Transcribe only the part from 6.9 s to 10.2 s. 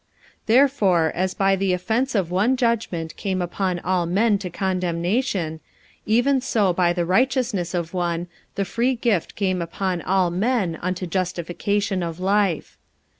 the righteousness of one the free gift came upon